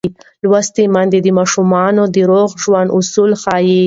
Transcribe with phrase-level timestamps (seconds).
[0.43, 3.79] لوستې میندې د ماشومانو د روغ ژوند اصول ښيي.